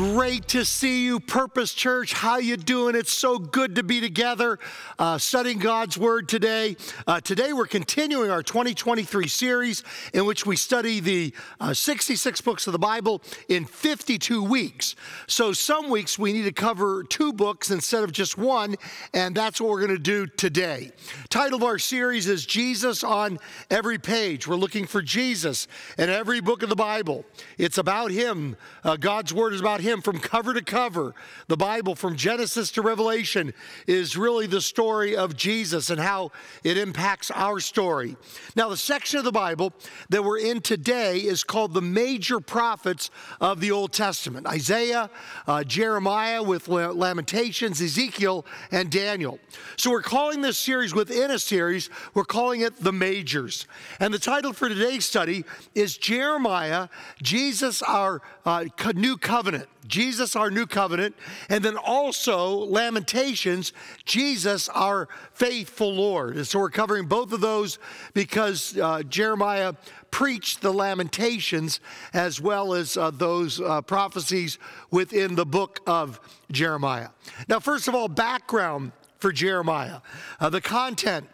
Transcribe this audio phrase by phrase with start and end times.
[0.00, 2.14] great to see you, Purpose Church.
[2.14, 2.96] How you doing?
[2.96, 4.58] It's so good to be together,
[4.98, 6.78] uh, studying God's Word today.
[7.06, 9.84] Uh, today we're continuing our 2023 series
[10.14, 14.96] in which we study the uh, 66 books of the Bible in 52 weeks.
[15.26, 18.76] So some weeks we need to cover two books instead of just one,
[19.12, 20.92] and that's what we're going to do today.
[21.28, 23.38] Title of our series is Jesus on
[23.70, 24.48] Every Page.
[24.48, 27.26] We're looking for Jesus in every book of the Bible.
[27.58, 28.56] It's about Him.
[28.82, 31.14] Uh, God's Word is about Him from cover to cover.
[31.48, 33.52] The Bible, from Genesis to Revelation,
[33.88, 36.30] is really the story of Jesus and how
[36.62, 38.16] it impacts our story.
[38.54, 39.72] Now, the section of the Bible
[40.10, 45.10] that we're in today is called the major prophets of the Old Testament Isaiah,
[45.48, 49.40] uh, Jeremiah with Lamentations, Ezekiel, and Daniel.
[49.76, 53.66] So, we're calling this series within a series, we're calling it the majors.
[53.98, 55.44] And the title for today's study
[55.74, 56.88] is Jeremiah,
[57.22, 59.66] Jesus, our uh, new covenant.
[59.86, 61.16] Jesus, our new covenant,
[61.48, 63.72] and then also Lamentations,
[64.04, 66.36] Jesus, our faithful Lord.
[66.36, 67.78] And so we're covering both of those
[68.14, 69.74] because uh, Jeremiah
[70.10, 71.80] preached the Lamentations
[72.12, 74.58] as well as uh, those uh, prophecies
[74.90, 77.08] within the book of Jeremiah.
[77.48, 80.00] Now, first of all, background for Jeremiah.
[80.40, 81.28] Uh, the content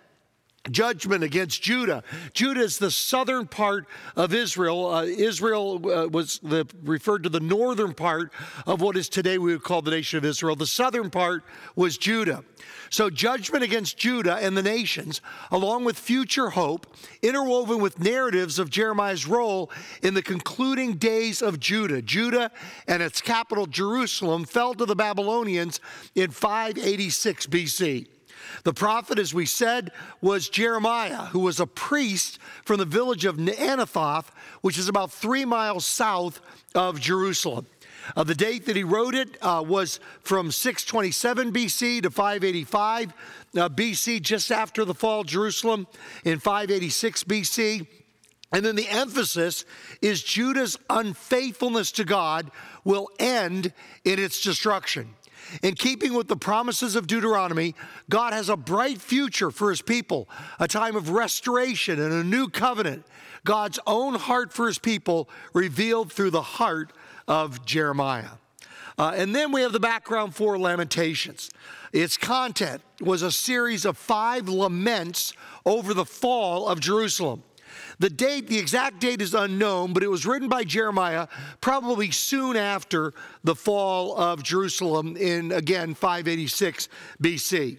[0.71, 2.03] judgment against Judah.
[2.33, 3.87] Judah is the southern part
[4.17, 4.87] of Israel.
[4.87, 8.33] Uh, Israel uh, was the, referred to the northern part
[8.67, 10.57] of what is today we would call the nation of Israel.
[10.57, 11.45] The southern part
[11.75, 12.45] was Judah.
[12.89, 16.87] So, judgment against Judah and the nations, along with future hope,
[17.21, 19.71] interwoven with narratives of Jeremiah's role
[20.03, 22.01] in the concluding days of Judah.
[22.01, 22.51] Judah
[22.87, 25.81] and its capital, Jerusalem, fell to the Babylonians
[26.15, 28.07] in 586 BC.
[28.65, 33.37] The prophet, as we said, was Jeremiah, who was a priest from the village of
[33.37, 34.27] Anathoth,
[34.61, 36.41] which is about three miles south
[36.75, 37.67] of Jerusalem.
[38.15, 43.13] Uh, the date that he wrote it uh, was from 627 BC to 585
[43.57, 45.87] uh, BC, just after the fall of Jerusalem
[46.25, 47.87] in 586 BC.
[48.53, 49.65] And then the emphasis
[50.01, 52.51] is Judah's unfaithfulness to God
[52.85, 53.73] will end
[54.05, 55.15] in its destruction.
[55.63, 57.75] In keeping with the promises of Deuteronomy,
[58.09, 62.49] God has a bright future for his people, a time of restoration and a new
[62.49, 63.05] covenant.
[63.45, 66.93] God's own heart for his people revealed through the heart
[67.29, 68.31] of Jeremiah.
[68.99, 71.51] Uh, and then we have the background for Lamentations.
[71.93, 75.33] Its content was a series of five laments
[75.65, 77.43] over the fall of Jerusalem.
[77.99, 81.29] The date, the exact date is unknown, but it was written by Jeremiah
[81.61, 83.13] probably soon after
[83.45, 86.89] the fall of Jerusalem in, again, 586
[87.23, 87.79] BC.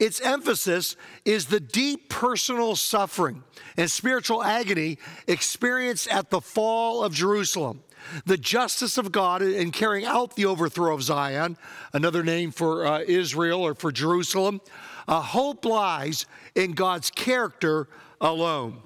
[0.00, 3.42] Its emphasis is the deep personal suffering
[3.76, 7.82] and spiritual agony experienced at the fall of Jerusalem.
[8.24, 11.56] The justice of God in carrying out the overthrow of Zion,
[11.92, 14.60] another name for uh, Israel or for Jerusalem,
[15.06, 17.88] uh, hope lies in God's character
[18.20, 18.82] alone.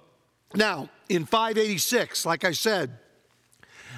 [0.54, 2.98] Now, in 586, like I said,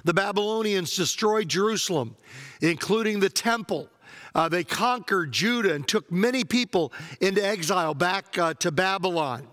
[0.05, 2.17] the Babylonians destroyed Jerusalem,
[2.61, 3.89] including the temple.
[4.35, 9.47] Uh, they conquered Judah and took many people into exile back uh, to Babylon.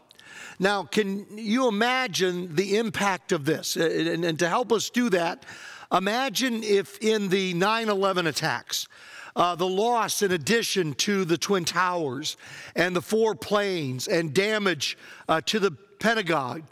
[0.59, 3.75] Now, can you imagine the impact of this?
[3.75, 5.45] And, and to help us do that,
[5.91, 8.87] imagine if in the 9 11 attacks,
[9.35, 12.37] uh, the loss in addition to the Twin Towers
[12.75, 14.97] and the four planes and damage
[15.29, 16.63] uh, to the Pentagon.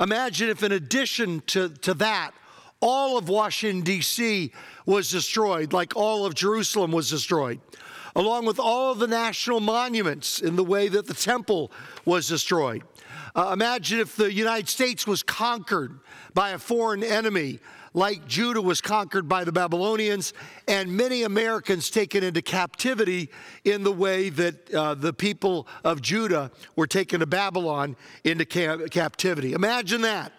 [0.00, 2.32] Imagine if, in addition to, to that,
[2.80, 4.52] all of Washington, D.C.
[4.86, 7.60] was destroyed, like all of Jerusalem was destroyed,
[8.16, 11.70] along with all of the national monuments in the way that the temple
[12.04, 12.82] was destroyed.
[13.34, 16.00] Uh, imagine if the United States was conquered
[16.34, 17.60] by a foreign enemy
[17.94, 20.32] like Judah was conquered by the Babylonians,
[20.66, 23.30] and many Americans taken into captivity
[23.64, 28.88] in the way that uh, the people of Judah were taken to Babylon into ca-
[28.88, 29.52] captivity.
[29.52, 30.32] Imagine that.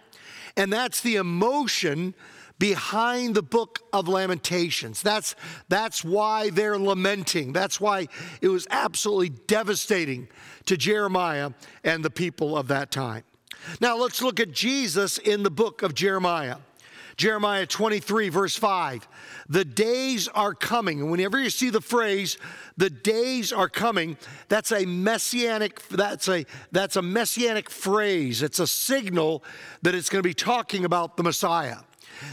[0.58, 2.14] And that's the emotion
[2.60, 5.02] behind the book of Lamentations.
[5.02, 5.34] That's,
[5.70, 7.54] that's why they're lamenting.
[7.54, 8.08] That's why
[8.42, 10.28] it was absolutely devastating
[10.66, 11.52] to Jeremiah
[11.84, 13.24] and the people of that time.
[13.80, 16.58] Now let's look at Jesus in the book of Jeremiah.
[17.20, 19.06] Jeremiah 23, verse 5.
[19.50, 21.12] The days are coming.
[21.12, 22.38] Whenever you see the phrase,
[22.78, 24.16] the days are coming,
[24.48, 28.42] that's a messianic, that's a that's a messianic phrase.
[28.42, 29.44] It's a signal
[29.82, 31.80] that it's going to be talking about the Messiah.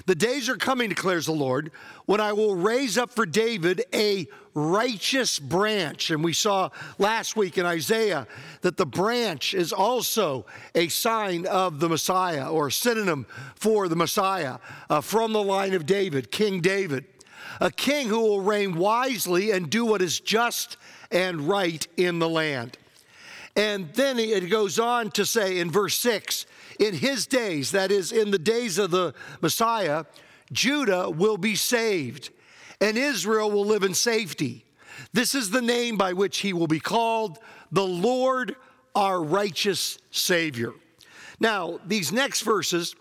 [0.07, 1.71] The days are coming, declares the Lord,
[2.07, 6.11] when I will raise up for David a righteous branch.
[6.11, 8.27] And we saw last week in Isaiah
[8.63, 13.97] that the branch is also a sign of the Messiah or a synonym for the
[13.97, 17.05] Messiah uh, from the line of David, King David.
[17.61, 20.77] a king who will reign wisely and do what is just
[21.11, 22.79] and right in the land.
[23.57, 26.45] And then it goes on to say in verse 6
[26.79, 30.05] in his days, that is, in the days of the Messiah,
[30.53, 32.31] Judah will be saved
[32.81, 34.65] and Israel will live in safety.
[35.13, 37.39] This is the name by which he will be called
[37.73, 38.57] the Lord
[38.95, 40.73] our righteous Savior.
[41.41, 42.95] Now, these next verses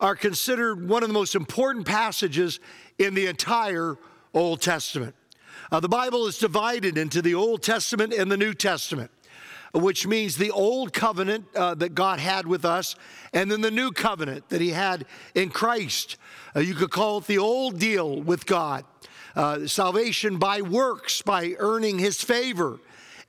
[0.00, 2.60] are considered one of the most important passages
[2.98, 3.96] in the entire
[4.34, 5.14] Old Testament.
[5.70, 9.10] Uh, the Bible is divided into the Old Testament and the New Testament,
[9.72, 12.96] which means the Old Covenant uh, that God had with us,
[13.32, 16.16] and then the New Covenant that He had in Christ.
[16.54, 18.84] Uh, you could call it the Old Deal with God.
[19.36, 22.80] Uh, salvation by works, by earning His favor.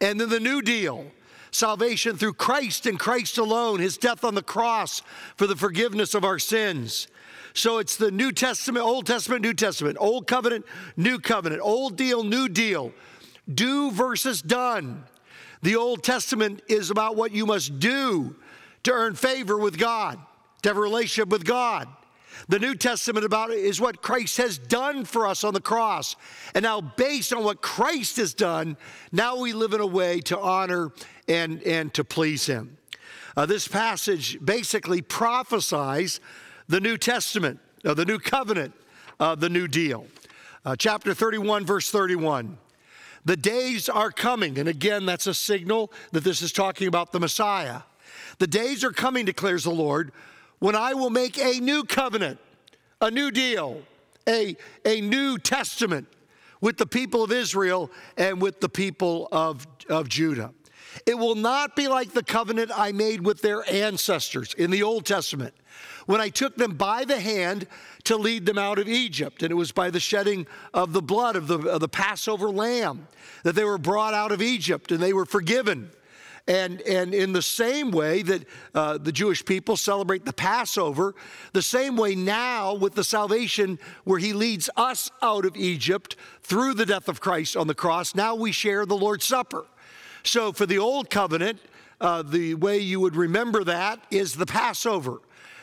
[0.01, 1.11] And then the New Deal,
[1.51, 5.01] salvation through Christ and Christ alone, his death on the cross
[5.35, 7.07] for the forgiveness of our sins.
[7.53, 10.65] So it's the New Testament, Old Testament, New Testament, Old Covenant,
[10.95, 12.93] New Covenant, Old Deal, New Deal,
[13.53, 15.03] do versus done.
[15.61, 18.35] The Old Testament is about what you must do
[18.83, 20.19] to earn favor with God,
[20.61, 21.87] to have a relationship with God.
[22.47, 26.15] The New Testament about it is what Christ has done for us on the cross.
[26.55, 28.77] And now, based on what Christ has done,
[29.11, 30.93] now we live in a way to honor
[31.27, 32.77] and, and to please Him.
[33.35, 36.19] Uh, this passage basically prophesies
[36.67, 38.73] the New Testament, uh, the New Covenant,
[39.19, 40.07] uh, the New Deal.
[40.65, 42.57] Uh, chapter 31, verse 31.
[43.29, 47.19] The days are coming, and again, that's a signal that this is talking about the
[47.19, 47.81] Messiah.
[48.39, 50.11] The days are coming, declares the Lord,
[50.57, 52.39] when I will make a new covenant,
[52.99, 53.83] a new deal,
[54.27, 56.07] a, a new testament
[56.59, 60.51] with the people of Israel and with the people of, of Judah.
[61.05, 65.05] It will not be like the covenant I made with their ancestors in the Old
[65.05, 65.53] Testament
[66.05, 67.67] when I took them by the hand
[68.05, 69.43] to lead them out of Egypt.
[69.43, 73.07] And it was by the shedding of the blood of the, of the Passover lamb
[73.43, 75.91] that they were brought out of Egypt and they were forgiven.
[76.47, 78.43] And, and in the same way that
[78.73, 81.13] uh, the Jewish people celebrate the Passover,
[81.53, 86.73] the same way now with the salvation where he leads us out of Egypt through
[86.73, 89.67] the death of Christ on the cross, now we share the Lord's Supper.
[90.23, 91.59] So for the old covenant,
[92.01, 95.19] uh, the way you would remember that is the Passover.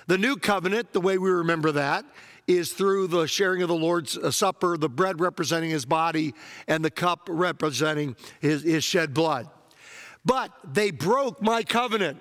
[0.07, 2.05] The new covenant, the way we remember that,
[2.47, 6.35] is through the sharing of the Lord's uh, Supper, the bread representing his body,
[6.69, 9.49] and the cup representing his, his shed blood.
[10.25, 12.21] But they broke my covenant.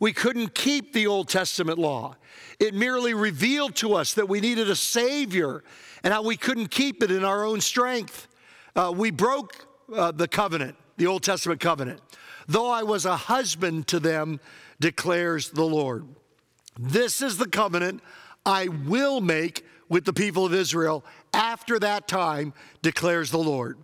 [0.00, 2.16] We couldn't keep the Old Testament law.
[2.58, 5.62] It merely revealed to us that we needed a Savior
[6.02, 8.26] and how we couldn't keep it in our own strength.
[8.74, 12.00] Uh, we broke uh, the covenant, the Old Testament covenant.
[12.48, 14.40] Though I was a husband to them,
[14.80, 16.06] declares the Lord.
[16.78, 18.02] This is the covenant
[18.44, 23.78] I will make with the people of Israel after that time, declares the Lord.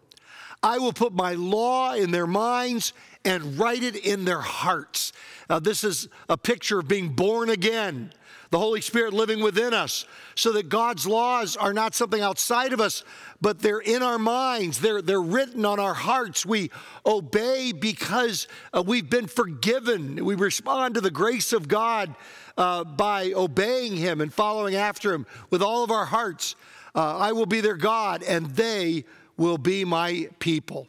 [0.62, 2.92] I will put my law in their minds
[3.24, 5.12] and write it in their hearts.
[5.48, 8.12] Uh, this is a picture of being born again,
[8.50, 12.80] the Holy Spirit living within us, so that God's laws are not something outside of
[12.80, 13.04] us,
[13.40, 14.80] but they're in our minds.
[14.80, 16.46] They're, they're written on our hearts.
[16.46, 16.70] We
[17.04, 20.24] obey because uh, we've been forgiven.
[20.24, 22.14] We respond to the grace of God
[22.56, 26.56] uh, by obeying Him and following after Him with all of our hearts.
[26.94, 29.04] Uh, I will be their God, and they
[29.36, 30.88] will be my people.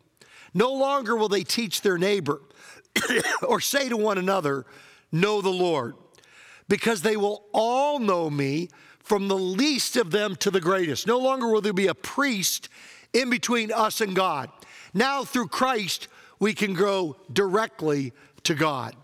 [0.54, 2.42] No longer will they teach their neighbor
[3.48, 4.66] or say to one another,
[5.12, 5.96] Know the Lord,
[6.70, 11.06] because they will all know me from the least of them to the greatest.
[11.06, 12.70] No longer will there be a priest
[13.12, 14.50] in between us and God.
[14.94, 16.08] Now, through Christ,
[16.40, 18.96] we can go directly to God.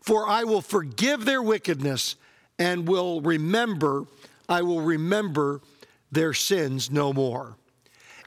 [0.00, 2.16] For I will forgive their wickedness
[2.58, 4.04] and will remember,
[4.48, 5.60] I will remember
[6.12, 7.56] their sins no more.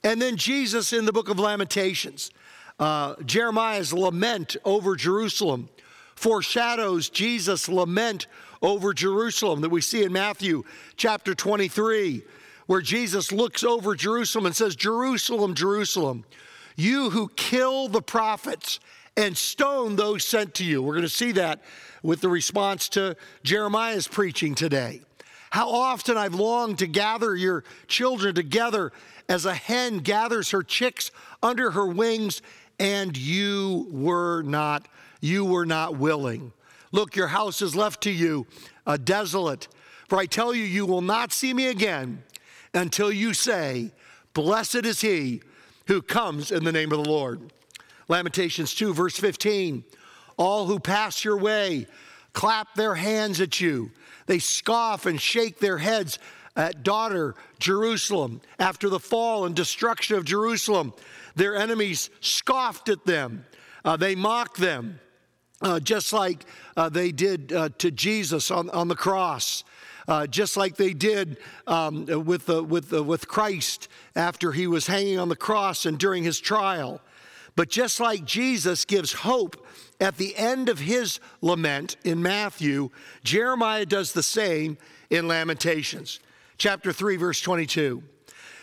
[0.04, 2.32] And then Jesus in the book of Lamentations
[2.80, 5.70] uh, Jeremiah's lament over Jerusalem
[6.16, 8.28] foreshadows Jesus' lament
[8.62, 10.64] over Jerusalem that we see in Matthew
[10.98, 12.24] chapter 23,
[12.68, 16.26] where Jesus looks over Jerusalem and says, Jerusalem, Jerusalem,
[16.76, 18.80] you who kill the prophets
[19.18, 20.82] and stone those sent to you.
[20.82, 21.62] We're going to see that
[22.04, 25.02] with the response to Jeremiah's preaching today.
[25.52, 28.92] How often I've longed to gather your children together
[29.28, 31.12] as a hen gathers her chicks
[31.42, 32.42] under her wings
[32.80, 34.88] and you were not
[35.22, 36.54] you were not willing
[36.92, 38.46] look your house is left to you
[38.86, 39.68] uh, desolate.
[40.08, 42.24] For i tell you you will not see me again
[42.74, 43.92] until you say
[44.34, 45.42] blessed is he
[45.88, 47.54] who comes in the name of the lord.
[48.08, 49.84] Lamentations 2 verse 15
[50.38, 51.86] all who pass your way
[52.34, 53.92] clap their hands at you.
[54.26, 56.20] They scoff and shake their heads
[56.56, 60.94] at daughter Jerusalem after the fall and destruction of Jerusalem.
[61.36, 63.46] Their enemies scoffed at them,
[63.84, 65.00] uh, they mocked them,
[65.62, 66.46] uh, just like
[66.78, 69.64] uh, they did uh, to Jesus on, on the cross.
[70.08, 71.38] Uh, just like they did
[71.68, 76.40] um, with, with, with Christ after he was hanging on the cross and during his
[76.40, 77.00] trial.
[77.56, 79.68] But just like Jesus gives hope
[80.00, 82.90] at the end of his lament in Matthew,
[83.24, 84.80] Jeremiah does the same
[85.12, 86.20] in Lamentations
[86.60, 88.04] chapter 3, verse 22.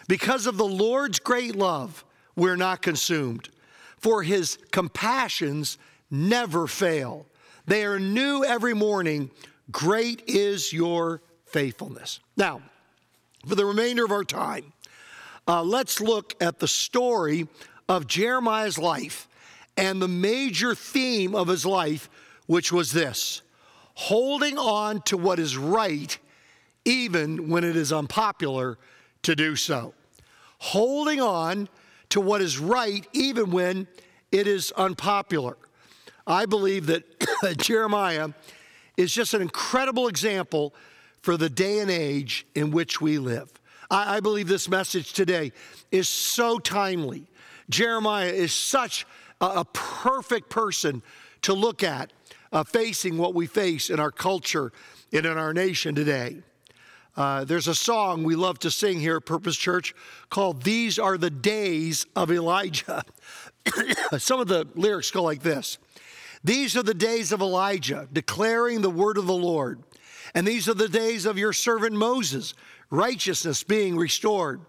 [0.07, 2.05] Because of the Lord's great love,
[2.37, 3.49] we're not consumed,
[3.99, 5.79] for his compassions
[6.11, 7.27] never fail.
[7.67, 9.31] They are new every morning.
[9.71, 12.21] Great is your faithfulness.
[12.37, 12.63] Now,
[13.47, 14.73] for the remainder of our time,
[15.49, 17.49] uh, let's look at the story
[17.89, 19.29] of Jeremiah's life
[19.77, 22.09] and the major theme of his life,
[22.47, 23.43] which was this
[23.95, 26.19] holding on to what is right
[26.85, 28.79] even when it is unpopular
[29.23, 29.93] to do so.
[30.59, 31.69] Holding on
[32.11, 33.89] to what is right, even when
[34.31, 35.57] it is unpopular.
[36.26, 37.04] I believe that
[37.59, 38.30] Jeremiah
[38.97, 40.75] is just an incredible example
[41.23, 43.52] for the day and age in which we live.
[43.90, 45.52] I, I believe this message today
[45.92, 47.26] is so timely.
[47.71, 49.06] Jeremiah is such
[49.40, 51.02] a, a perfect person
[51.42, 52.12] to look at
[52.52, 54.73] uh, facing what we face in our culture
[55.12, 56.38] and in our nation today.
[57.16, 59.95] Uh, there's a song we love to sing here at Purpose Church
[60.28, 63.04] called These Are the Days of Elijah.
[64.18, 65.78] Some of the lyrics go like this
[66.47, 69.83] These are the days of Elijah, declaring the word of the Lord.
[70.33, 72.55] And these are the days of your servant Moses,
[72.88, 74.61] righteousness being restored.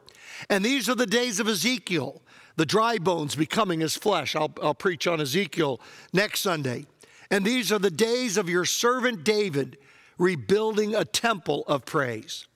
[0.49, 2.23] And these are the days of Ezekiel,
[2.55, 4.35] the dry bones becoming as flesh.
[4.35, 5.79] I'll, I'll preach on Ezekiel
[6.11, 6.87] next Sunday.
[7.29, 9.77] And these are the days of your servant David
[10.17, 12.47] rebuilding a temple of praise.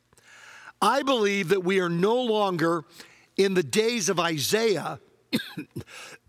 [0.81, 2.85] I believe that we are no longer
[3.37, 4.99] in the days of Isaiah,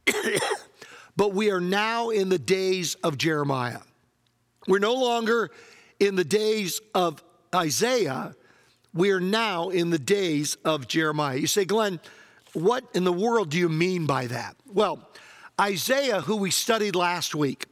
[1.17, 3.81] but we are now in the days of Jeremiah.
[4.67, 5.51] We're no longer
[6.01, 7.23] in the days of
[7.55, 8.35] Isaiah,
[8.95, 11.37] we are now in the days of Jeremiah.
[11.37, 12.01] You say, Glenn,
[12.53, 14.57] what in the world do you mean by that?
[14.67, 15.09] Well,
[15.61, 17.67] Isaiah, who we studied last week,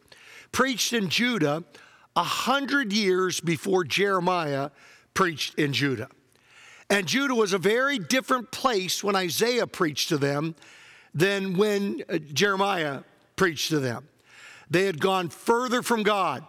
[0.52, 1.64] preached in Judah
[2.16, 4.70] a hundred years before Jeremiah
[5.14, 6.08] preached in Judah.
[6.88, 10.54] And Judah was a very different place when Isaiah preached to them
[11.14, 13.02] than when uh, Jeremiah
[13.40, 14.06] preached to them.
[14.68, 16.44] They had gone further from God.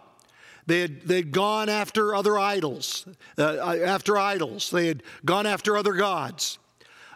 [0.66, 3.06] They had they'd gone after other idols,
[3.38, 4.70] uh, uh after idols.
[4.70, 6.58] They had gone after other gods.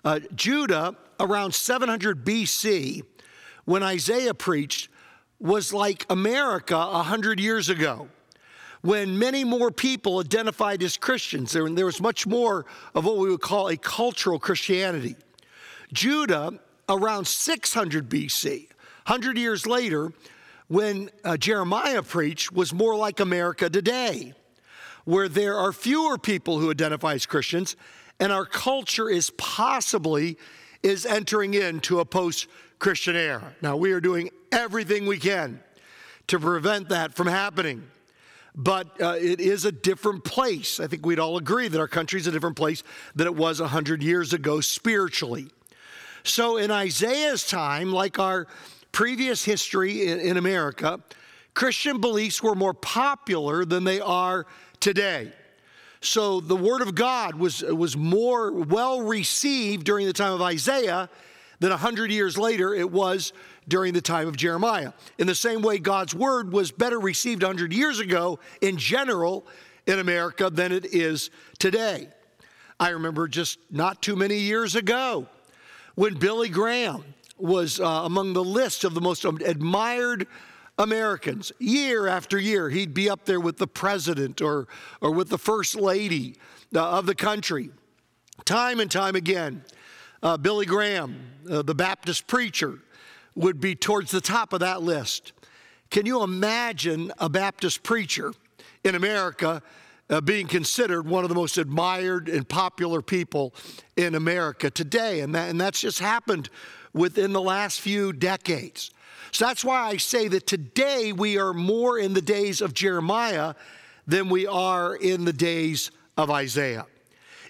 [0.02, 3.02] Uh, Judah, around 700 BC,
[3.66, 4.88] when Isaiah preached,
[5.38, 8.08] was like America 100 years ago
[8.80, 11.52] when many more people identified as Christians.
[11.52, 12.64] There, there was much more
[12.94, 15.16] of what we would call a cultural Christianity.
[15.92, 18.68] Judah, around 600 BC,
[19.06, 20.12] 100 years later,
[20.66, 24.34] when uh, Jeremiah preached, was more like America today,
[25.04, 27.76] where there are fewer people who identify as Christians,
[28.18, 30.36] and our culture is possibly
[30.82, 33.54] is entering into a post-Christian era.
[33.62, 35.60] Now we are doing everything we can
[36.26, 37.84] to prevent that from happening
[38.58, 40.80] but uh, it is a different place.
[40.80, 42.82] I think we'd all agree that our country is a different place
[43.14, 45.48] than it was 100 years ago spiritually.
[46.24, 48.46] So, in Isaiah's time, like our
[48.96, 50.98] previous history in, in America,
[51.52, 54.46] Christian beliefs were more popular than they are
[54.80, 55.30] today.
[56.00, 61.10] So, the Word of God was, was more well received during the time of Isaiah
[61.60, 63.34] than 100 years later it was
[63.68, 64.94] during the time of Jeremiah.
[65.18, 69.46] In the same way, God's word was better received 100 years ago in general
[69.86, 72.08] in America than it is today.
[72.80, 75.26] I remember just not too many years ago
[75.96, 77.04] when Billy Graham
[77.38, 80.26] was uh, among the list of the most admired
[80.78, 81.52] Americans.
[81.58, 84.68] Year after year, he'd be up there with the president or,
[85.00, 86.36] or with the first lady
[86.74, 87.70] uh, of the country.
[88.44, 89.64] Time and time again,
[90.22, 91.16] uh, Billy Graham,
[91.50, 92.78] uh, the Baptist preacher,
[93.34, 95.32] would be towards the top of that list.
[95.90, 98.32] Can you imagine a Baptist preacher
[98.84, 99.62] in America
[100.08, 103.54] uh, being considered one of the most admired and popular people
[103.96, 105.20] in America today?
[105.20, 106.50] And, that, and that's just happened
[106.96, 108.90] within the last few decades.
[109.30, 113.54] So that's why I say that today we are more in the days of Jeremiah
[114.06, 116.86] than we are in the days of Isaiah.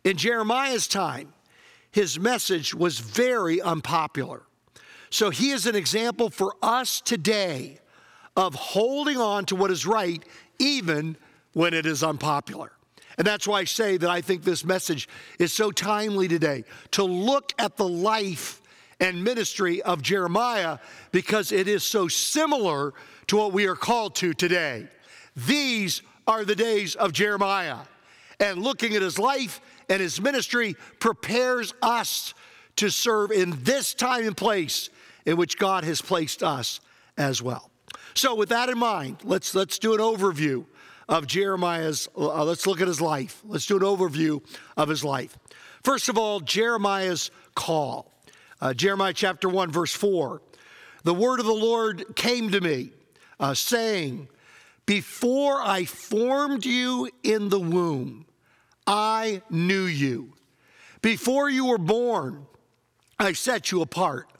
[0.04, 1.32] In Jeremiah's time,
[1.92, 4.42] his message was very unpopular.
[5.10, 7.78] So he is an example for us today
[8.36, 10.22] of holding on to what is right,
[10.58, 11.16] even
[11.52, 12.72] when it is unpopular.
[13.16, 17.04] And that's why I say that I think this message is so timely today to
[17.04, 18.60] look at the life
[19.00, 20.78] and ministry of Jeremiah
[21.12, 22.94] because it is so similar
[23.28, 24.88] to what we are called to today.
[25.36, 27.78] These are the days of Jeremiah.
[28.40, 32.34] And looking at his life and his ministry prepares us
[32.76, 34.90] to serve in this time and place
[35.24, 36.80] in which God has placed us
[37.16, 37.70] as well.
[38.14, 40.64] So, with that in mind, let's, let's do an overview
[41.08, 43.42] of Jeremiah's, uh, let's look at his life.
[43.44, 44.42] Let's do an overview
[44.76, 45.36] of his life.
[45.82, 48.10] First of all, Jeremiah's call.
[48.60, 50.40] Uh, Jeremiah chapter 1, verse 4.
[51.04, 52.90] The word of the Lord came to me,
[53.38, 54.28] uh, saying,
[54.86, 58.26] Before I formed you in the womb,
[58.86, 60.32] I knew you.
[61.02, 62.46] Before you were born,
[63.18, 64.30] I set you apart.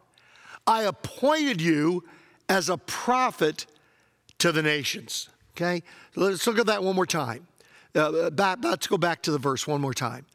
[0.66, 2.04] I appointed you
[2.48, 3.66] as a prophet
[4.38, 5.28] to the nations.
[5.54, 5.82] Okay?
[6.14, 7.46] Let's look at that one more time.
[7.94, 10.26] Uh, back, let's go back to the verse one more time.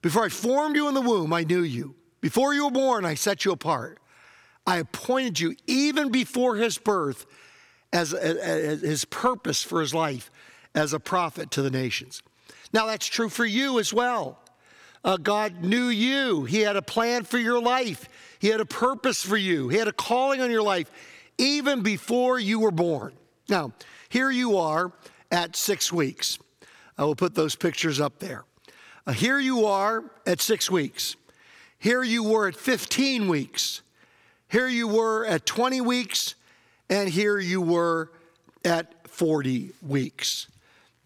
[0.00, 1.94] Before I formed you in the womb, I knew you.
[2.20, 3.98] Before you were born, I set you apart.
[4.66, 7.26] I appointed you even before his birth
[7.92, 10.30] as, as, his purpose for his life
[10.74, 12.22] as a prophet to the nations.
[12.72, 14.38] Now, that's true for you as well.
[15.02, 18.08] Uh, God knew you, He had a plan for your life,
[18.38, 20.90] He had a purpose for you, He had a calling on your life
[21.38, 23.14] even before you were born.
[23.48, 23.72] Now,
[24.10, 24.92] here you are
[25.30, 26.38] at six weeks.
[26.98, 28.44] I will put those pictures up there.
[29.06, 31.16] Uh, here you are at six weeks.
[31.80, 33.80] Here you were at 15 weeks.
[34.48, 36.34] Here you were at 20 weeks.
[36.90, 38.12] And here you were
[38.66, 40.48] at 40 weeks.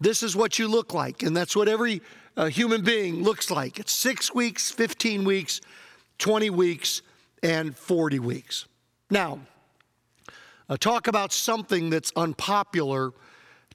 [0.01, 1.23] This is what you look like.
[1.23, 2.01] And that's what every
[2.35, 3.79] uh, human being looks like.
[3.79, 5.61] It's six weeks, 15 weeks,
[6.17, 7.01] 20 weeks,
[7.41, 8.65] and 40 weeks.
[9.09, 9.39] Now,
[10.67, 13.13] uh, talk about something that's unpopular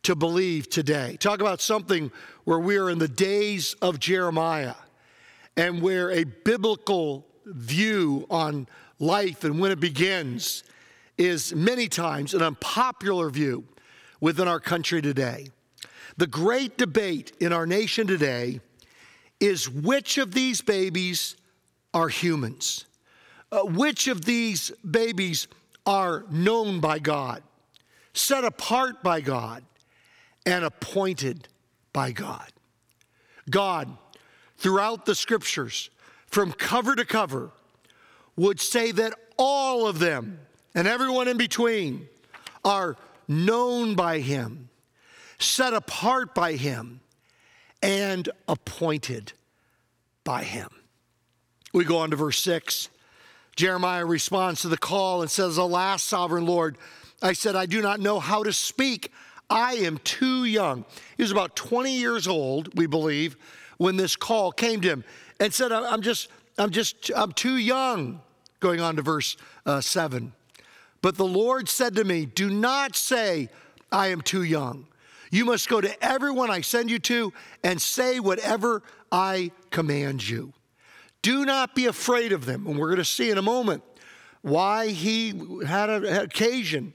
[0.02, 1.16] to believe today.
[1.18, 2.12] Talk about something
[2.44, 4.74] where we are in the days of Jeremiah
[5.56, 8.66] and where a biblical view on
[8.98, 10.62] life and when it begins
[11.18, 13.64] is many times an unpopular view
[14.20, 15.48] within our country today.
[16.16, 18.60] The great debate in our nation today
[19.38, 21.36] is which of these babies
[21.94, 22.86] are humans?
[23.50, 25.48] Uh, which of these babies
[25.86, 27.42] are known by God,
[28.12, 29.64] set apart by God,
[30.46, 31.48] and appointed
[31.92, 32.52] by God.
[33.48, 33.96] God,
[34.60, 35.90] throughout the scriptures,
[36.26, 37.50] from cover to cover,
[38.36, 40.38] would say that all of them
[40.74, 42.08] and everyone in between
[42.64, 42.96] are
[43.26, 44.68] known by Him,
[45.38, 47.00] set apart by Him,
[47.82, 49.32] and appointed
[50.24, 50.68] by Him.
[51.72, 52.90] We go on to verse 6.
[53.56, 56.76] Jeremiah responds to the call and says, Alas, sovereign Lord,
[57.22, 59.12] I said, I do not know how to speak.
[59.48, 60.84] I am too young.
[61.16, 63.36] He was about 20 years old, we believe,
[63.80, 65.04] when this call came to him
[65.40, 68.20] and said, I'm just, I'm just, I'm too young.
[68.60, 70.34] Going on to verse uh, 7.
[71.00, 73.48] But the Lord said to me, Do not say,
[73.90, 74.86] I am too young.
[75.30, 77.32] You must go to everyone I send you to
[77.64, 80.52] and say whatever I command you.
[81.22, 82.66] Do not be afraid of them.
[82.66, 83.82] And we're going to see in a moment
[84.42, 85.32] why he
[85.66, 86.92] had an occasion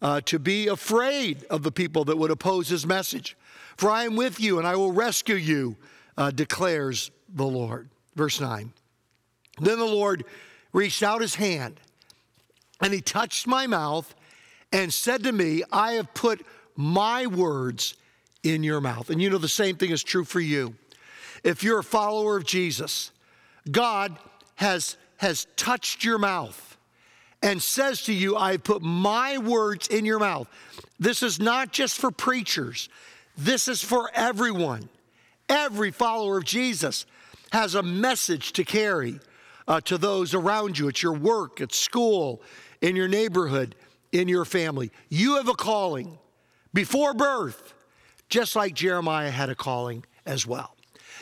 [0.00, 3.36] uh, to be afraid of the people that would oppose his message.
[3.76, 5.76] For I am with you and I will rescue you,
[6.18, 7.88] uh, declares the Lord.
[8.16, 8.72] Verse 9.
[9.60, 10.24] Then the Lord
[10.72, 11.80] reached out his hand
[12.80, 14.14] and he touched my mouth
[14.72, 16.44] and said to me, I have put
[16.76, 17.94] my words
[18.42, 19.10] in your mouth.
[19.10, 20.74] And you know, the same thing is true for you.
[21.44, 23.12] If you're a follower of Jesus,
[23.70, 24.18] God
[24.56, 26.76] has, has touched your mouth
[27.42, 30.48] and says to you, I have put my words in your mouth.
[30.98, 32.88] This is not just for preachers,
[33.36, 34.88] this is for everyone.
[35.48, 37.06] Every follower of Jesus
[37.52, 39.20] has a message to carry
[39.66, 42.42] uh, to those around you at your work, at school,
[42.80, 43.74] in your neighborhood,
[44.12, 44.90] in your family.
[45.08, 46.18] You have a calling
[46.72, 47.74] before birth,
[48.28, 50.74] just like Jeremiah had a calling as well.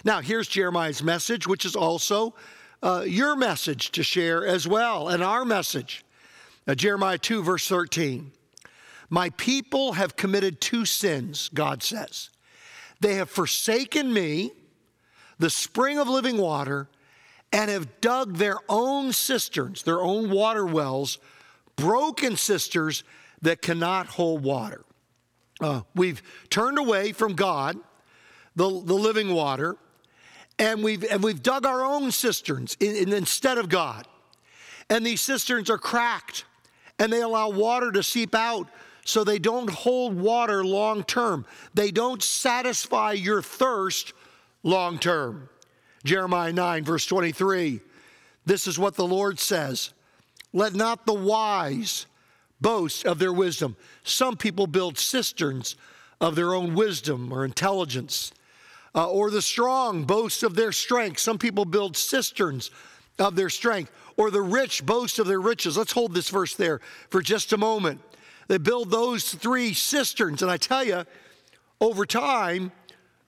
[0.05, 2.35] Now, here's Jeremiah's message, which is also
[2.83, 6.05] uh, your message to share as well, and our message.
[6.67, 8.33] Now, Jeremiah 2, verse 13.
[9.09, 12.31] My people have committed two sins, God says.
[13.00, 14.52] They have forsaken me,
[15.38, 16.88] the spring of living water,
[17.52, 21.18] and have dug their own cisterns, their own water wells,
[21.76, 23.04] broken cisterns
[23.42, 24.85] that cannot hold water.
[25.61, 27.76] Uh, we've turned away from God,
[28.56, 29.76] the, the living water,
[30.59, 34.06] and we've, and we've dug our own cisterns in, in, instead of God.
[34.88, 36.44] And these cisterns are cracked
[36.98, 38.68] and they allow water to seep out
[39.07, 41.47] so they don't hold water long term.
[41.73, 44.12] They don't satisfy your thirst
[44.64, 45.49] long term.
[46.05, 47.81] Jeremiah 9, verse 23.
[48.45, 49.95] This is what the Lord says
[50.53, 52.07] Let not the wise
[52.61, 53.77] boast of their wisdom.
[54.03, 55.77] Some people build cisterns
[56.21, 58.33] of their own wisdom or intelligence.
[58.92, 61.21] Uh, or the strong boast of their strength.
[61.21, 62.71] Some people build cisterns
[63.19, 63.92] of their strength.
[64.16, 65.77] Or the rich boast of their riches.
[65.77, 68.01] Let's hold this verse there for just a moment.
[68.48, 70.42] They build those three cisterns.
[70.42, 71.04] And I tell you,
[71.80, 72.72] over time,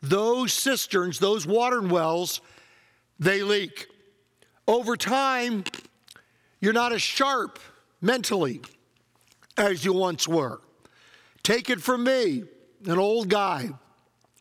[0.00, 2.40] those cisterns, those water wells,
[3.18, 3.88] they leak.
[4.66, 5.64] Over time,
[6.60, 7.58] you're not as sharp
[8.00, 8.60] mentally
[9.56, 10.60] as you once were.
[11.42, 12.44] Take it from me,
[12.86, 13.70] an old guy.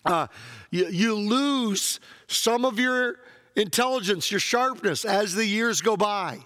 [0.05, 0.27] Uh,
[0.71, 3.19] you, you lose some of your
[3.55, 6.39] intelligence, your sharpness as the years go by.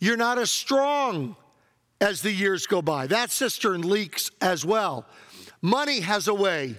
[0.00, 1.36] You're not as strong
[2.02, 3.06] as the years go by.
[3.06, 5.06] That cistern leaks as well.
[5.62, 6.74] Money has a way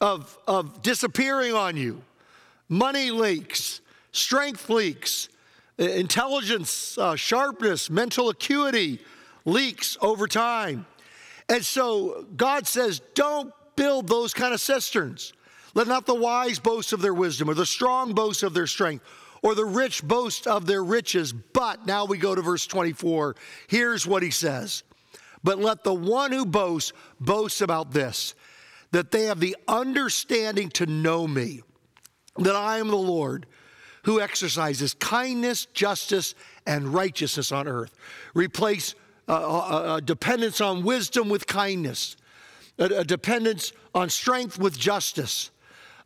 [0.00, 2.02] of, of disappearing on you.
[2.70, 3.82] Money leaks,
[4.12, 5.28] strength leaks,
[5.76, 8.98] intelligence, uh, sharpness, mental acuity
[9.44, 10.86] leaks over time.
[11.50, 15.34] And so God says, don't build those kind of cisterns.
[15.74, 19.04] Let not the wise boast of their wisdom, or the strong boast of their strength,
[19.42, 21.32] or the rich boast of their riches.
[21.32, 23.36] But now we go to verse 24.
[23.66, 24.84] Here's what he says
[25.44, 28.34] But let the one who boasts boast about this,
[28.92, 31.62] that they have the understanding to know me,
[32.38, 33.46] that I am the Lord
[34.04, 36.34] who exercises kindness, justice,
[36.66, 37.94] and righteousness on earth.
[38.34, 38.94] Replace
[39.28, 42.16] a, a, a dependence on wisdom with kindness,
[42.78, 45.50] a, a dependence on strength with justice,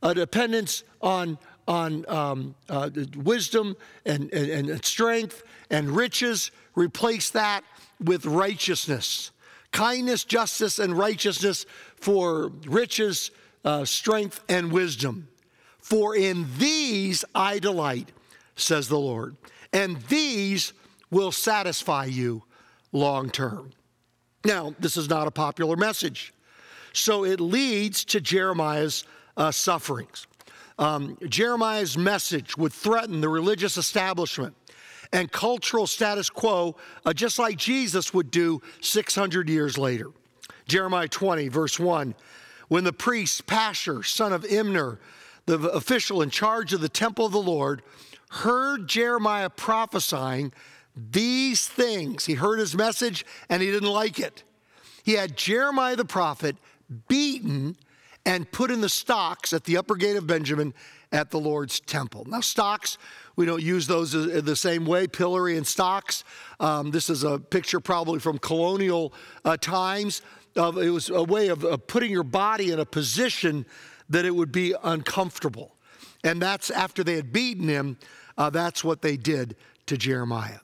[0.03, 6.51] a dependence on on um, uh, wisdom and, and, and strength and riches.
[6.75, 7.65] Replace that
[8.03, 9.31] with righteousness,
[9.73, 13.31] kindness, justice, and righteousness for riches,
[13.65, 15.29] uh, strength, and wisdom.
[15.79, 18.13] For in these I delight,
[18.57, 19.37] says the Lord,
[19.73, 20.73] and these
[21.11, 22.43] will satisfy you
[22.93, 23.71] long term.
[24.45, 26.33] Now, this is not a popular message.
[26.93, 29.05] So it leads to Jeremiah's
[29.37, 30.27] uh, sufferings.
[30.79, 34.55] Um, Jeremiah's message would threaten the religious establishment
[35.13, 40.11] and cultural status quo, uh, just like Jesus would do 600 years later.
[40.67, 42.15] Jeremiah 20, verse 1
[42.69, 45.01] When the priest, Pashur, son of Immer,
[45.47, 47.83] the official in charge of the temple of the Lord,
[48.31, 50.53] heard Jeremiah prophesying
[50.97, 54.43] these things, he heard his message and he didn't like it.
[55.05, 56.57] He had Jeremiah the prophet
[57.07, 57.77] beaten
[58.27, 60.75] and put in the stocks at the upper gate of Benjamin
[61.13, 62.25] at the Lord's temple.
[62.27, 62.99] Now, stocks,
[63.37, 66.25] we don't use those the same way, pillory and stocks.
[66.59, 70.23] Um, this is a picture probably from colonial uh, times.
[70.57, 73.65] Of, it was a way of, of putting your body in a position
[74.09, 75.77] that it would be uncomfortable.
[76.25, 77.99] And that's after they had beaten him,
[78.37, 79.55] uh, that's what they did
[79.87, 80.59] to Jeremiah.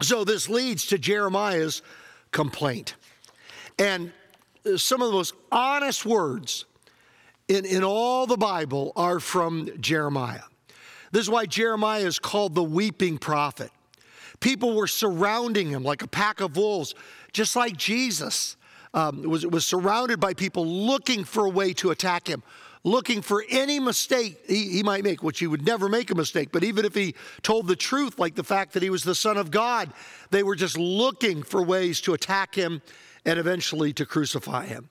[0.00, 1.82] So this leads to Jeremiah's
[2.30, 2.94] complaint.
[3.78, 4.12] And
[4.64, 6.64] uh, some of the most honest words
[7.48, 10.42] in, in all the Bible are from Jeremiah.
[11.12, 13.70] This is why Jeremiah is called the weeping prophet.
[14.40, 16.94] People were surrounding him like a pack of wolves,
[17.32, 18.56] just like Jesus
[18.92, 22.42] um, was, was surrounded by people looking for a way to attack him,
[22.84, 26.50] looking for any mistake he, he might make, which he would never make a mistake.
[26.52, 29.36] But even if he told the truth, like the fact that he was the Son
[29.36, 29.92] of God,
[30.30, 32.82] they were just looking for ways to attack him
[33.24, 34.90] and eventually to crucify him.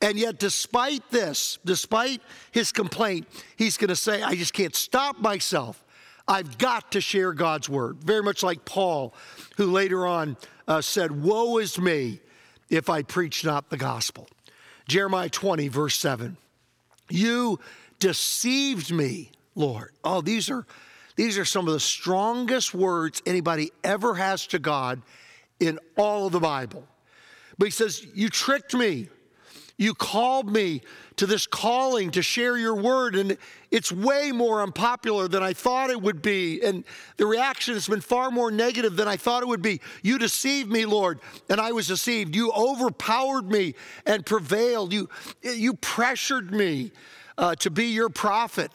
[0.00, 3.26] And yet, despite this, despite his complaint,
[3.56, 5.84] he's going to say, I just can't stop myself.
[6.26, 7.98] I've got to share God's word.
[8.02, 9.14] Very much like Paul,
[9.56, 10.36] who later on
[10.68, 12.20] uh, said, Woe is me
[12.70, 14.28] if I preach not the gospel.
[14.88, 16.36] Jeremiah 20, verse 7.
[17.10, 17.58] You
[17.98, 19.92] deceived me, Lord.
[20.04, 20.66] Oh, these are,
[21.16, 25.02] these are some of the strongest words anybody ever has to God
[25.60, 26.86] in all of the Bible.
[27.58, 29.08] But he says, You tricked me.
[29.82, 30.82] You called me
[31.16, 33.36] to this calling to share your word, and
[33.72, 36.62] it's way more unpopular than I thought it would be.
[36.62, 36.84] And
[37.16, 39.80] the reaction has been far more negative than I thought it would be.
[40.02, 41.18] You deceived me, Lord,
[41.50, 42.36] and I was deceived.
[42.36, 43.74] You overpowered me
[44.06, 44.92] and prevailed.
[44.92, 45.08] You,
[45.42, 46.92] you pressured me
[47.36, 48.70] uh, to be your prophet.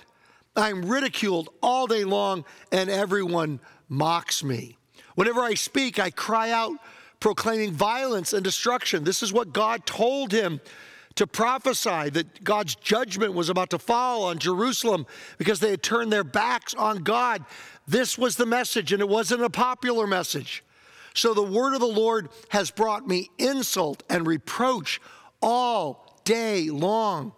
[0.58, 2.44] I'm ridiculed all day long,
[2.74, 4.78] and everyone mocks me.
[5.16, 6.74] Whenever I speak, I cry out
[7.22, 9.06] proclaiming violence and destruction.
[9.06, 10.60] This is what God told him
[11.18, 15.06] to prophesy that God's judgment was about to fall on Jerusalem
[15.38, 17.44] because they had turned their backs on God.
[17.88, 20.64] This was the message, and it wasn't a popular message.
[21.14, 25.02] So the word of the Lord has brought me insult and reproach
[25.42, 27.34] all day long.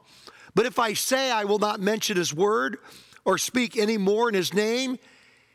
[0.55, 2.79] But if I say I will not mention his word,
[3.23, 4.97] or speak any more in his name,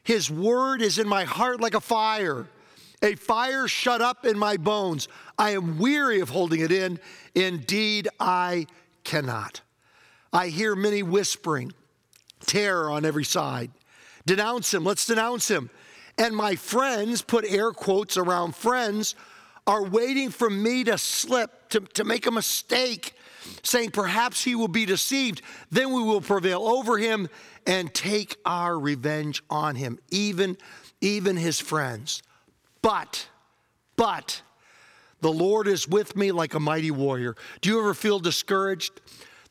[0.02, 2.46] his word is in my heart like a fire,
[3.04, 5.08] a fire shut up in my bones.
[5.38, 6.98] I am weary of holding it in.
[7.34, 8.66] Indeed, I
[9.04, 9.60] cannot.
[10.32, 11.72] I hear many whispering,
[12.46, 13.70] terror on every side.
[14.26, 15.68] Denounce him, let's denounce him.
[16.16, 19.14] And my friends, put air quotes around friends,
[19.66, 23.12] are waiting for me to slip, to, to make a mistake,
[23.62, 25.42] saying, Perhaps he will be deceived.
[25.70, 27.28] Then we will prevail over him
[27.66, 30.56] and take our revenge on him, even,
[31.00, 32.22] even his friends.
[32.84, 33.28] But,
[33.96, 34.42] but,
[35.22, 37.34] the Lord is with me like a mighty warrior.
[37.62, 39.00] Do you ever feel discouraged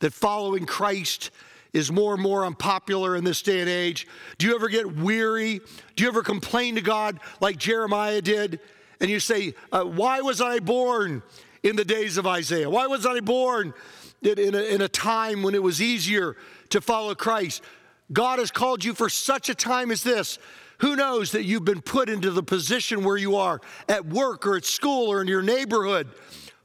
[0.02, 1.32] that following Christ
[1.74, 4.06] is more and more unpopular in this day and age?
[4.38, 5.62] Do you ever get weary?
[5.96, 8.60] Do you ever complain to God like Jeremiah did?
[9.00, 11.24] And you say, uh, Why was I born
[11.64, 12.70] in the days of Isaiah?
[12.70, 13.74] Why was I born
[14.22, 16.38] in, a, in a time when it was easier
[16.70, 17.64] to follow Christ?
[18.12, 20.38] God has called you for such a time as this.
[20.84, 24.58] Who knows that you've been put into the position where you are at work or
[24.58, 26.10] at school or in your neighborhood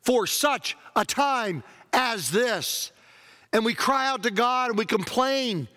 [0.03, 2.91] for such a time as this?
[3.53, 5.69] And we cry out to God and we complain.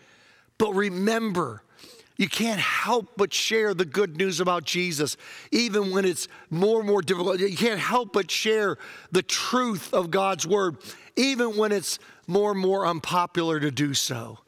[0.57, 1.61] But remember,
[2.17, 5.17] you can't help but share the good news about Jesus,
[5.51, 7.39] even when it's more and more difficult.
[7.39, 8.79] You can't help but share
[9.11, 10.77] the truth of God's word,
[11.15, 14.39] even when it's more and more unpopular to do so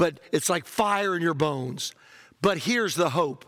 [0.00, 1.92] but it's like fire in your bones.
[2.42, 3.44] But here's the hope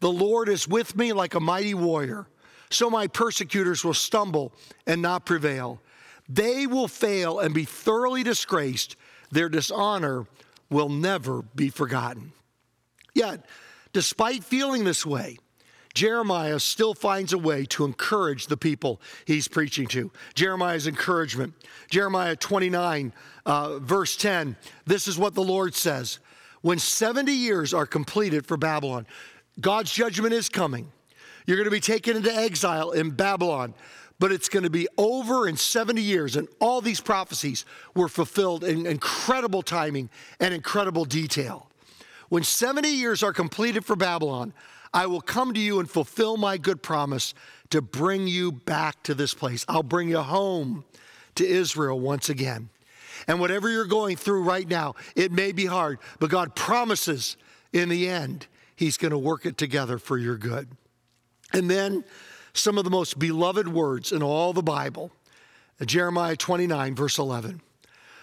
[0.00, 2.26] the Lord is with me like a mighty warrior,
[2.70, 4.52] so my persecutors will stumble
[4.86, 5.80] and not prevail.
[6.28, 8.96] They will fail and be thoroughly disgraced.
[9.30, 10.26] Their dishonor
[10.70, 12.32] will never be forgotten.
[13.14, 13.46] Yet,
[13.92, 15.38] despite feeling this way,
[15.94, 20.12] Jeremiah still finds a way to encourage the people he's preaching to.
[20.34, 21.54] Jeremiah's encouragement.
[21.90, 23.12] Jeremiah 29,
[23.46, 26.20] uh, verse 10, this is what the Lord says
[26.62, 29.06] When 70 years are completed for Babylon,
[29.60, 30.90] God's judgment is coming.
[31.46, 33.74] You're going to be taken into exile in Babylon,
[34.18, 36.36] but it's going to be over in 70 years.
[36.36, 41.68] And all these prophecies were fulfilled in incredible timing and incredible detail.
[42.28, 44.52] When 70 years are completed for Babylon,
[44.92, 47.34] I will come to you and fulfill my good promise
[47.70, 49.64] to bring you back to this place.
[49.68, 50.84] I'll bring you home
[51.36, 52.68] to Israel once again.
[53.26, 57.36] And whatever you're going through right now, it may be hard, but God promises
[57.72, 60.68] in the end, He's going to work it together for your good.
[61.52, 62.04] And then
[62.52, 65.10] some of the most beloved words in all the Bible
[65.84, 67.60] Jeremiah 29, verse 11.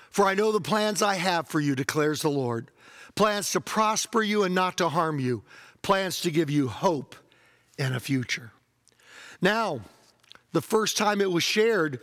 [0.10, 2.70] For I know the plans I have for you, declares the Lord
[3.16, 5.42] plans to prosper you and not to harm you,
[5.82, 7.16] plans to give you hope
[7.80, 8.52] and a future.
[9.42, 9.80] Now,
[10.52, 12.00] the first time it was shared,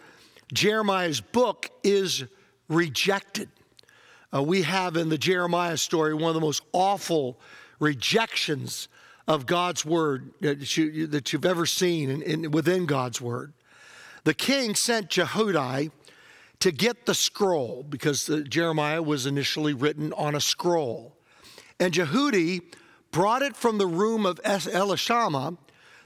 [0.53, 2.25] Jeremiah's book is
[2.73, 3.49] rejected.
[4.35, 7.39] Uh, we have in the Jeremiah story one of the most awful
[7.79, 8.89] rejections
[9.29, 13.53] of God's word that, you, you've ever seen in, in, within God's word.
[14.25, 15.91] The king sent Jehudi
[16.61, 21.17] to get the scroll because the, Jeremiah was initially written on a scroll.
[21.79, 22.63] And Jehudi
[23.11, 25.57] brought it from the room of Elishama,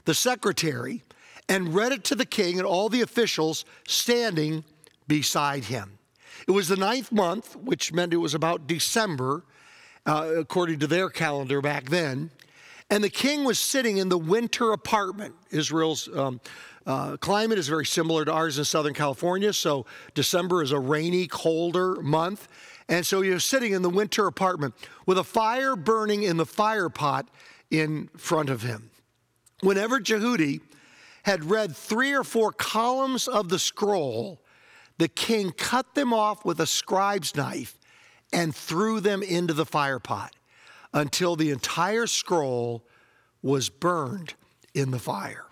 [0.05, 1.03] the secretary,
[1.47, 4.63] and read it to the king and all the officials standing
[5.07, 5.96] beside him.
[6.47, 9.43] It was the ninth month, which meant it was about December,
[10.05, 12.31] uh, according to their calendar back then.
[12.89, 15.35] And the king was sitting in the winter apartment.
[15.51, 16.39] Israel's um,
[16.85, 21.27] uh, climate is very similar to ours in Southern California, so December is a rainy,
[21.27, 22.47] colder month.
[22.87, 24.73] And so he was sitting in the winter apartment
[25.05, 27.27] with a fire burning in the fire pot
[27.69, 28.89] in front of him.
[29.59, 30.61] Whenever Jehudi
[31.23, 34.39] had read three or four columns of the scroll,
[34.97, 37.77] the king cut them off with a scribe's knife
[38.33, 40.35] and threw them into the fire pot
[40.93, 42.83] until the entire scroll
[43.41, 44.33] was burned
[44.73, 45.45] in the fire.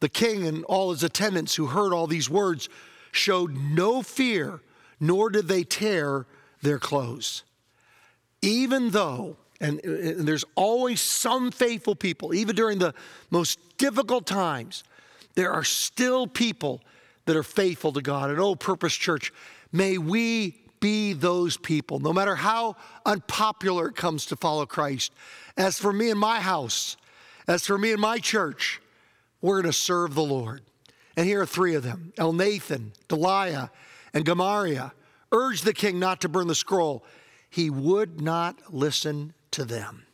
[0.00, 2.68] The king and all his attendants who heard all these words
[3.12, 4.60] showed no fear,
[5.00, 6.26] nor did they tear
[6.62, 7.44] their clothes.
[8.42, 12.94] Even though, and, and there's always some faithful people, even during the
[13.30, 14.84] most difficult times,
[15.34, 16.82] there are still people
[17.26, 18.30] that are faithful to God.
[18.30, 19.32] And oh, Purpose Church,
[19.72, 25.12] may we be those people, no matter how unpopular it comes to follow Christ.
[25.56, 26.96] As for me and my house,
[27.48, 28.80] as for me and my church,
[29.40, 30.62] we're going to serve the Lord.
[31.16, 33.70] And here are three of them Elnathan, Delaiah,
[34.12, 34.90] and Gemariah
[35.32, 37.04] urged the king not to burn the scroll.
[37.48, 40.04] He would not listen to them.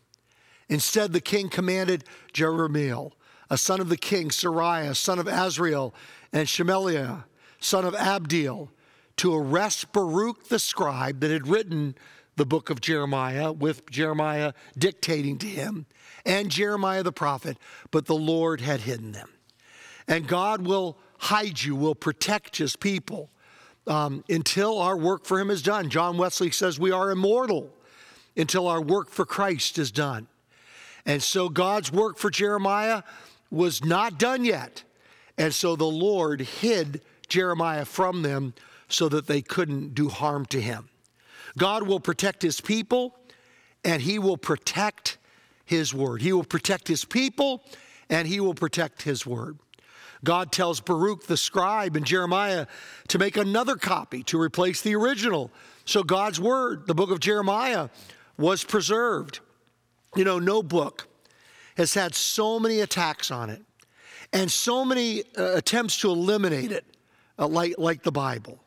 [0.69, 3.13] Instead, the king commanded Jerahmeel,
[3.51, 5.93] a son of the king, Seraiah, son of Azriel,
[6.33, 7.25] and Shemaliah,
[7.61, 8.69] son of Abdeel,
[9.17, 11.95] to arrest Baruch the scribe that had written
[12.37, 15.87] the book of Jeremiah, with Jeremiah dictating to him,
[16.25, 17.59] and Jeremiah the prophet,
[17.91, 19.29] but the Lord had hidden them.
[20.09, 23.31] And God will hide you, will protect his people
[23.87, 25.91] um, until our work for him is done.
[25.91, 27.71] John Wesley says we are immortal
[28.37, 30.27] until our work for Christ is done.
[31.05, 33.03] And so God's work for Jeremiah
[33.51, 34.85] was not done yet.
[35.43, 38.55] And so the Lord hid Jeremiah from them
[38.87, 40.89] so that they couldn't do harm to him.
[41.59, 43.19] God will protect his people
[43.83, 45.19] and he will protect
[45.65, 46.23] his word.
[46.23, 47.65] He will protect his people
[48.09, 49.59] and he will protect his word.
[50.23, 52.69] God tells Baruch the scribe and Jeremiah
[53.09, 55.51] to make another copy to replace the original.
[55.85, 57.89] So God's word, the book of Jeremiah,
[58.39, 59.41] was preserved.
[60.15, 61.09] You know, no book
[61.77, 63.65] has had so many attacks on it
[64.33, 66.85] and so many uh, attempts to eliminate it,
[67.39, 68.59] uh, like, like the Bible.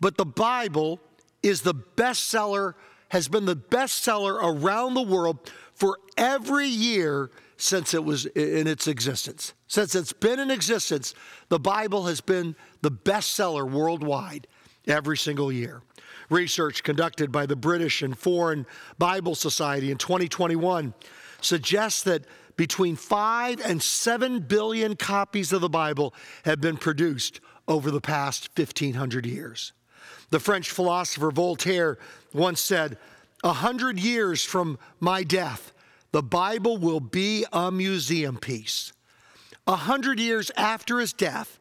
[0.00, 1.00] But the Bible
[1.42, 2.74] is the bestseller,
[3.08, 8.86] has been the bestseller around the world for every year since it was in its
[8.86, 9.54] existence.
[9.66, 11.14] Since it's been in existence,
[11.48, 14.46] the Bible has been the bestseller worldwide
[14.86, 15.82] every single year.
[16.30, 18.66] Research conducted by the British and Foreign
[18.98, 20.94] Bible Society in 2021
[21.40, 22.24] suggests that
[22.60, 26.12] between 5 and 7 billion copies of the Bible
[26.44, 29.72] have been produced over the past 1500 years.
[30.28, 31.96] The French philosopher Voltaire
[32.34, 32.98] once said,
[33.42, 35.72] A hundred years from my death,
[36.12, 38.92] the Bible will be a museum piece.
[39.66, 41.58] A hundred years after his death,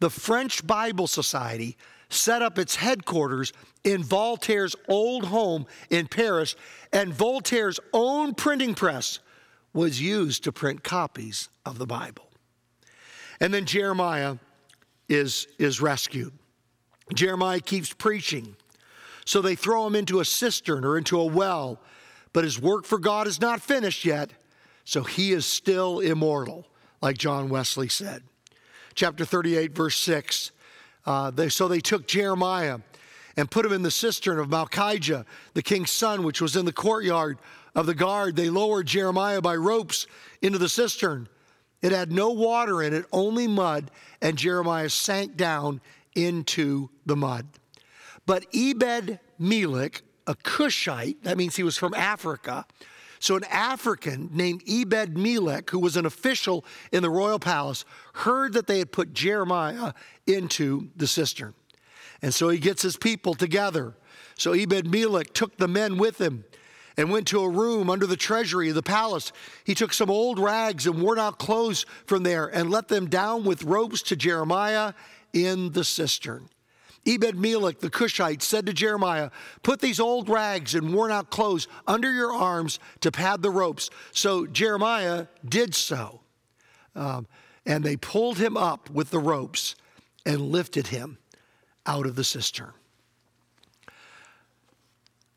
[0.00, 1.76] the French Bible Society
[2.08, 3.52] set up its headquarters
[3.84, 6.56] in Voltaire's old home in Paris,
[6.92, 9.20] and Voltaire's own printing press
[9.72, 12.28] was used to print copies of the Bible.
[13.40, 14.36] And then Jeremiah
[15.08, 16.32] is, is rescued.
[17.14, 18.56] Jeremiah keeps preaching.
[19.24, 21.80] So they throw him into a cistern or into a well
[22.32, 24.30] but his work for God is not finished yet,
[24.84, 26.66] so he is still immortal,
[27.00, 28.22] like John Wesley said.
[28.94, 30.52] Chapter 38, verse 6.
[31.06, 32.78] Uh, they, so they took Jeremiah
[33.36, 36.72] and put him in the cistern of Malchijah, the king's son, which was in the
[36.72, 37.38] courtyard
[37.74, 38.36] of the guard.
[38.36, 40.06] They lowered Jeremiah by ropes
[40.42, 41.28] into the cistern.
[41.82, 45.80] It had no water in it, only mud, and Jeremiah sank down
[46.14, 47.46] into the mud.
[48.26, 52.66] But Ebed Melech, a Cushite, that means he was from Africa.
[53.18, 58.54] So, an African named Ebed Melech, who was an official in the royal palace, heard
[58.54, 59.92] that they had put Jeremiah
[60.26, 61.54] into the cistern.
[62.22, 63.94] And so he gets his people together.
[64.36, 66.44] So, Ebed Melech took the men with him
[67.00, 69.32] and went to a room under the treasury of the palace.
[69.64, 73.44] He took some old rags and worn out clothes from there and let them down
[73.44, 74.92] with ropes to Jeremiah
[75.32, 76.50] in the cistern.
[77.06, 79.30] Ebed Melech the Cushite said to Jeremiah,
[79.62, 83.88] Put these old rags and worn out clothes under your arms to pad the ropes.
[84.12, 86.20] So Jeremiah did so.
[86.94, 87.26] Um,
[87.64, 89.74] and they pulled him up with the ropes
[90.26, 91.16] and lifted him
[91.86, 92.72] out of the cistern.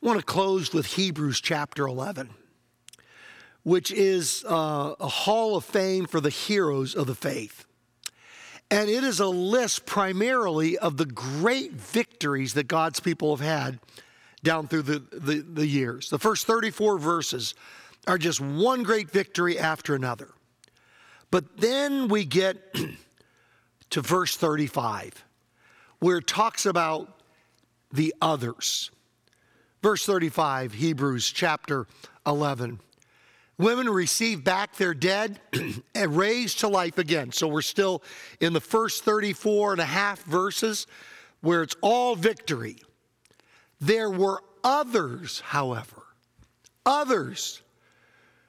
[0.03, 2.29] I want to close with Hebrews chapter 11,
[3.63, 7.65] which is uh, a hall of fame for the heroes of the faith.
[8.69, 13.79] And it is a list primarily of the great victories that God's people have had
[14.43, 16.09] down through the, the, the, years.
[16.09, 17.55] The first 34 verses
[18.05, 20.31] are just one great victory after another.
[21.31, 22.75] But then we get
[23.91, 25.23] to verse 35,
[25.99, 27.21] where it talks about
[27.93, 28.91] the others.
[29.83, 31.87] Verse 35, Hebrews chapter
[32.25, 32.79] 11.
[33.57, 35.41] Women receive back their dead
[35.95, 37.33] and raised to life again.
[37.33, 38.01] So we're still
[38.39, 40.87] in the first 34 and a half verses
[41.41, 42.77] where it's all victory.
[43.81, 46.03] There were others, however,
[46.85, 47.61] others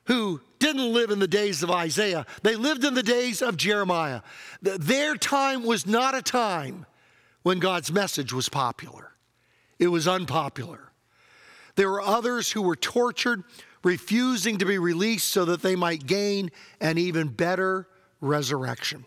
[0.05, 2.27] who didn't live in the days of Isaiah.
[2.45, 4.21] They lived in the days of Jeremiah.
[4.63, 6.87] Their time was not a time
[7.43, 9.11] when God's message was popular,
[9.81, 10.93] it was unpopular.
[11.77, 13.45] There were others who were tortured
[13.83, 17.87] refusing to be released so that they might gain an even better
[18.21, 19.05] resurrection.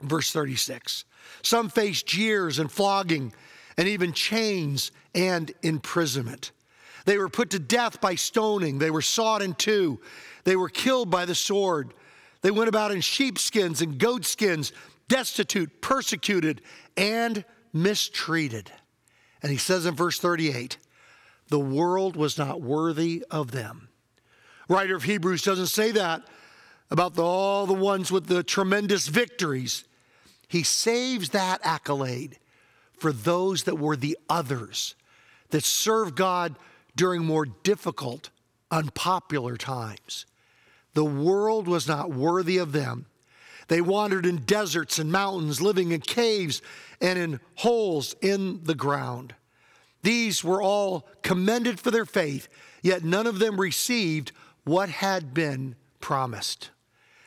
[0.00, 1.04] Verse 36
[1.42, 3.32] Some faced jeers and flogging,
[3.76, 6.52] and even chains and imprisonment.
[7.04, 10.00] They were put to death by stoning, they were sawed in two,
[10.44, 11.92] they were killed by the sword.
[12.42, 14.72] They went about in sheepskins and goatskins,
[15.08, 16.60] destitute, persecuted,
[16.96, 18.70] and mistreated.
[19.42, 20.76] And he says in verse 38
[21.48, 23.86] the world was not worthy of them
[24.68, 26.22] writer of Hebrews doesn't say that
[26.90, 29.84] about the, all the ones with the tremendous victories.
[30.48, 32.38] He saves that accolade
[32.98, 34.94] for those that were the others
[35.50, 36.56] that served God
[36.94, 38.30] during more difficult,
[38.70, 40.26] unpopular times.
[40.94, 43.06] The world was not worthy of them.
[43.68, 46.62] They wandered in deserts and mountains, living in caves
[47.00, 49.34] and in holes in the ground.
[50.02, 52.48] These were all commended for their faith,
[52.82, 54.32] yet none of them received
[54.64, 56.70] what had been promised.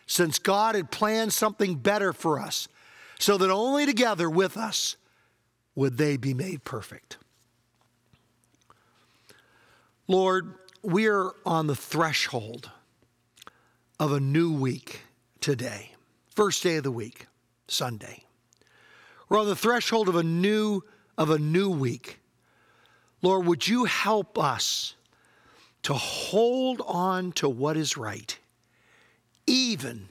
[0.05, 2.67] Since God had planned something better for us,
[3.19, 4.95] so that only together with us
[5.75, 7.17] would they be made perfect.
[10.07, 12.71] Lord, we are on the threshold
[13.99, 15.01] of a new week
[15.41, 15.91] today.
[16.35, 17.27] First day of the week,
[17.67, 18.23] Sunday.
[19.27, 20.83] We're on the threshold of a new
[21.17, 22.19] of a new week.
[23.21, 24.95] Lord, would you help us
[25.83, 28.37] to hold on to what is right,
[29.45, 30.09] even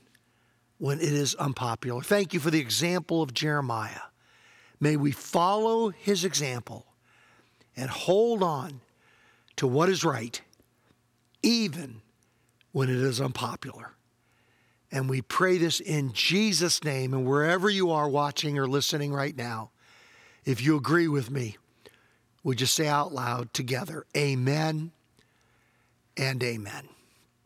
[0.78, 2.02] when it is unpopular?
[2.02, 4.00] Thank you for the example of Jeremiah.
[4.80, 6.86] May we follow his example
[7.76, 8.80] and hold on
[9.56, 10.40] to what is right,
[11.42, 12.02] even
[12.72, 13.92] when it is unpopular.
[14.90, 17.12] And we pray this in Jesus' name.
[17.12, 19.70] And wherever you are watching or listening right now,
[20.44, 21.56] if you agree with me,
[22.48, 24.90] we just say out loud together, Amen
[26.16, 26.88] and Amen.